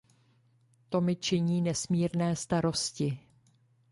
To 0.89 1.01
mi 1.01 1.15
činí 1.15 1.61
nesmírné 1.61 2.35
starosti. 2.35 3.19